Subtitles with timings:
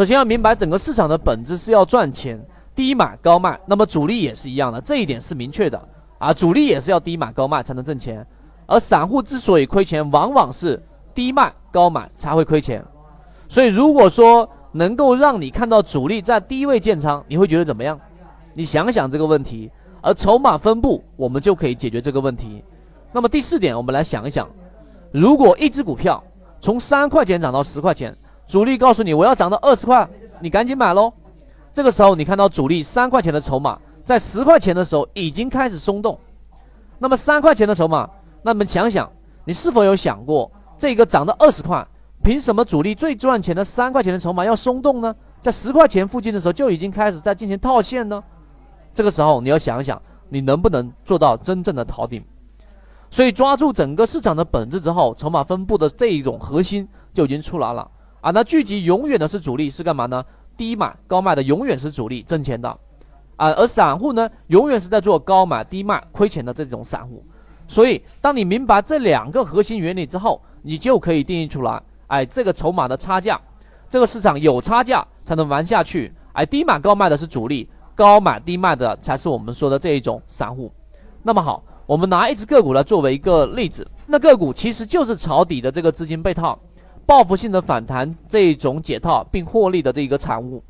[0.00, 2.42] 首先要明白整个市场的本质是要赚钱，
[2.74, 5.78] 低买高卖，那么主力也是一样的，这一点是明确的
[6.16, 8.26] 啊，主力也是要低买高卖才能挣钱，
[8.64, 10.82] 而散户之所以亏钱，往往是
[11.14, 12.82] 低卖高买才会亏钱。
[13.46, 18.00] 所以如果说能够让你看到主力在低位建仓，你会觉得怎么样？
[18.54, 19.70] 你想想这个问题，
[20.00, 22.64] 而筹码分布我们就可以解决这个问题。
[23.12, 24.48] 那么第四点，我们来想一想，
[25.12, 26.24] 如果一只股票
[26.58, 28.16] 从三块钱涨到十块钱，
[28.50, 30.08] 主力告诉你我要涨到二十块，
[30.40, 31.12] 你赶紧买喽。
[31.72, 36.18] 这个时候你看到主力三块钱的筹码在十块钱的时候已经开始松动，
[36.98, 38.10] 那么三块钱的筹码，
[38.42, 39.08] 那么想想
[39.44, 41.86] 你是否有想过，这个涨到二十块，
[42.24, 45.14] 凭什么主力最赚钱的三块钱的筹码要松动呢？
[45.40, 48.20] 在十块钱附近的时候就已经开始在进行套现呢？
[48.92, 52.24] 这个时候你要想一想，你能不能做到真正的逃顶？
[53.12, 57.88] 所以抓住整个市场的本质之后，筹码分布的这一种核心就已经出来了
[58.20, 58.30] 啊！
[58.32, 60.24] 那聚集永远的是主力是干嘛呢？
[60.56, 62.68] 低买高卖的永远是主力挣钱的
[63.36, 67.24] 啊，而散户呢，永远是在做高买低卖亏钱的这种散户。
[67.66, 73.40] 所以，当你明白这两个核心原理之后，你就可以定义出来，哎，这个筹码的差价，
[73.88, 76.12] 这个市场有差价才能玩下去。
[76.32, 80.70] 哎，低买高卖的是主力，高买低卖的才是我们说的这一种散户。
[81.22, 81.62] 那么好。
[81.86, 86.56] 我们拿一只个股来作为一个例子，那个股其实就是抄底的这个资金被套，
[87.10, 90.62] 报复性的反弹这种解套并获利的这一个产物。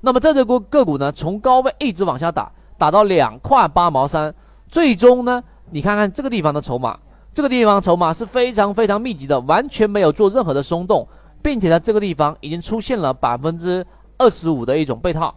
[0.00, 4.34] 那么这只股个股呢，从高位一直往下打，打到两块八毛三，
[4.66, 6.98] 最终呢，你看看这个地方的筹码，
[7.32, 11.06] 这个地方筹码是非常非常密集的，完全没有做任何的松动，
[11.40, 15.36] 并且在这个地方已经出现了百分之二十五的一种被套。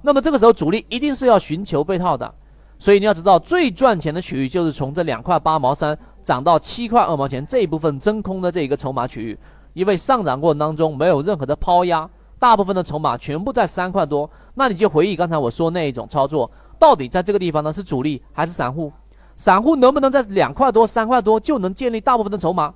[0.00, 2.34] 那么这个时候主力一定是要寻求被套的。
[2.78, 9.38] 所以你要知道，最赚钱的区域就是从这两块八毛三涨到七块二毛钱这一部分真空的这一个筹码区域，
[9.72, 14.30] 因为上涨过程当中没有任何的抛压，大部分的筹码全部在三块多。
[14.54, 18.92] 那你就回忆刚才我说那一种操作，到底在这个地方呢是主力还是散户？
[19.36, 22.72] 散户能不能在两块多、三块多就能建立大部分的筹码，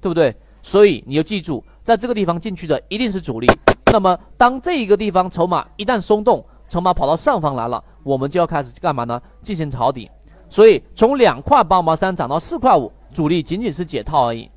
[0.00, 0.34] 对不对？
[0.62, 3.46] 所以你要记住，在这个地方进去的一定是主力。
[3.92, 7.82] 那么当这一个地方筹码一旦松动，筹码跑到上方来了。
[8.02, 9.20] 我们就要开始干嘛呢？
[9.42, 10.08] 进行抄底，
[10.48, 14.50] 所以从两块八毛三涨到四块五，主力仅仅是解套而已，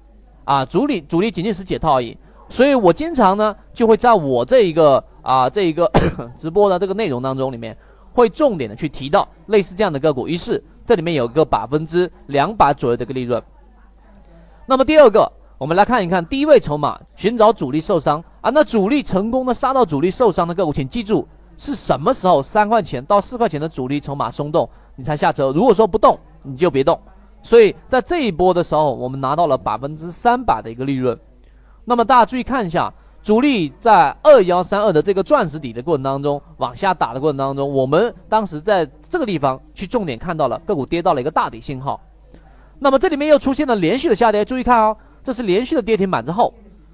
[0.45, 2.17] 啊，主力主力仅仅是解套而已。
[2.47, 5.91] 所以我经常呢就会在我这一个啊这一个
[6.37, 7.77] 直播的这个内容当中里面，
[8.13, 10.27] 会重点的去提到类似这样的个股。
[10.27, 13.41] 于是这里面有一个百分之两百左右的一个利润。
[14.65, 21.27] 那么第二个，我们来看一看低位筹码，寻找主力受伤啊，那主力成功的杀到主力受伤的个股，请记住。
[21.57, 25.53] 是什么时候三块钱到四块钱的主力筹码松动，你才下车？
[25.53, 26.99] 如果说不动，你就别动。
[27.41, 31.17] 所以在这一波的时候，我们拿到了百分之三百的一个利润。
[31.85, 32.93] 那么大家注意看一下，
[33.23, 42.01] 主力在二幺三二的这个钻石底的过程当中，往下打的过程当中，我们当时在这个地方去重点看到了个股跌到了一个大底信号。
[42.77, 46.53] 那么这里面又出现了连续的下跌，注意看哦，这是连续的跌停板之后，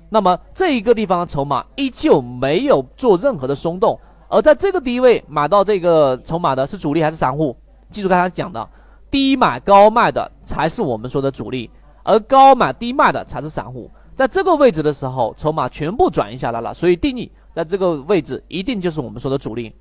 [0.09, 3.99] 那么这一个地方的筹码依旧没有做任何的松动。
[4.27, 7.55] 而在这个低位买到这个筹码的是主力还是散户？
[7.89, 8.67] 记住刚才讲的，
[9.09, 11.69] 低买高卖的才是我们说的主力，
[12.03, 13.89] 而高买低卖的才是散户。
[14.15, 19.73] 在这个位置的时候，筹码全部转移下来了，所以定义在这个位置一定就是我们说的主力。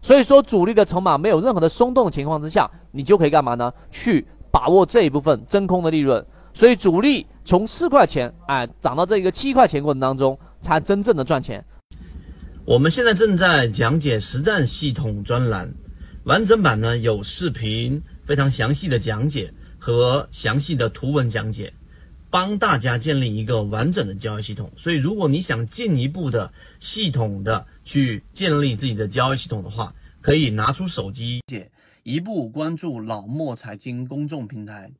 [0.00, 3.72] 所以说，主力的筹码没有任何的松动情况之下，你就可以干嘛呢？
[3.90, 6.24] 去把握这一部分真空的利润。
[6.54, 11.64] 所以主力从四块钱哎涨到这个七块钱过程当中，才真正的赚钱。
[12.64, 15.72] 我们现在正在讲解实战系统专栏，
[16.28, 21.72] 完整版呢有视频，非常详细的讲解和详细的图文讲解，
[22.28, 24.70] 帮大家建立一个完整的交易系统。
[24.76, 31.40] 所以，如果你想进一步的系统的去建立自己的交易系统的话，可以拿出手机，
[32.02, 34.92] 一步关注老莫财经公众平台。